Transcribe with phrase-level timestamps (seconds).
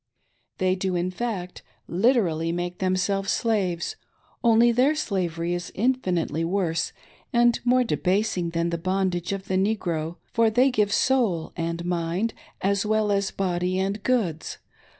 [0.57, 3.97] They do, in fact, literally make themselves slaves,
[4.43, 6.91] only their slavery is infinitely worse
[7.31, 12.31] and more debasing than the bondage of the Negro, for they give soul and rnind,
[12.61, 14.57] as well as body and goods.